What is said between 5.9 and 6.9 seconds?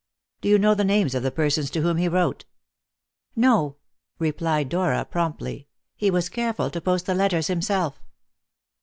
"he was careful to